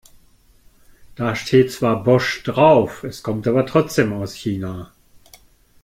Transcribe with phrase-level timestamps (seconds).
[1.13, 4.91] Da steht zwar Bosch drauf, es kommt aber trotzdem aus China.